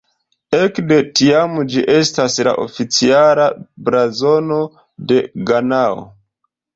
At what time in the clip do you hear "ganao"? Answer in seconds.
5.51-6.01